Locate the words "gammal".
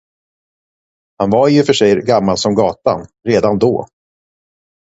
2.05-2.37